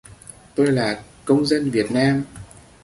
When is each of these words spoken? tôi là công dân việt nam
tôi 0.55 0.67
là 0.71 1.03
công 1.25 1.45
dân 1.45 1.69
việt 1.71 1.91
nam 1.91 2.23